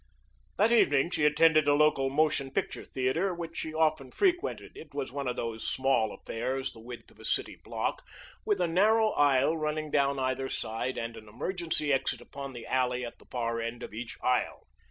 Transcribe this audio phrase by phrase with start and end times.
[0.57, 4.71] That evening she attended a local motion picture theater which she often frequented.
[4.73, 8.03] It was one of those small affairs, the width of a city block,
[8.43, 13.05] with a narrow aisle running down either side and an emergency exit upon the alley
[13.05, 14.65] at the far end of each aisle.